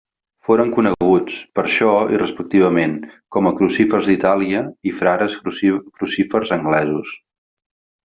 Foren 0.47 0.69
coneguts, 0.77 1.35
per 1.59 1.65
això 1.67 1.91
i 2.15 2.21
respectivament, 2.21 2.97
com 3.37 3.51
a 3.51 3.53
Crucífers 3.61 4.11
d'Itàlia 4.13 4.65
i 4.93 4.97
Frares 5.03 5.39
Crucífers 5.47 6.59
Anglesos. 6.61 7.17